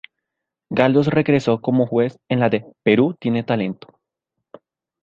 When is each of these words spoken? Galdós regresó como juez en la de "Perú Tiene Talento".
Galdós 0.71 1.05
regresó 1.05 1.61
como 1.61 1.85
juez 1.85 2.17
en 2.27 2.39
la 2.39 2.49
de 2.49 2.65
"Perú 2.81 3.15
Tiene 3.19 3.43
Talento". 3.43 3.99